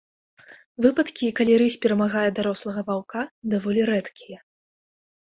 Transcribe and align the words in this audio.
Выпадкі, 0.85 1.25
калі 1.41 1.59
рысь 1.63 1.79
перамагае 1.85 2.25
дарослага 2.41 2.81
ваўка, 2.91 3.19
даволі 3.55 3.81
рэдкія. 3.95 4.39